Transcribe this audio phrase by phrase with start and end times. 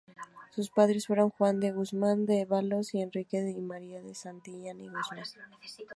[0.49, 5.21] Sus padres fueron Juan de Guzmán-Dávalos y Enríquez y María de Santillán y Guzmán.